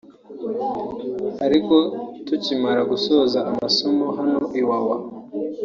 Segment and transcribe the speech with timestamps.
[1.45, 1.75] ariko
[2.25, 4.97] tukimara gusoza amasomo hano Iwawa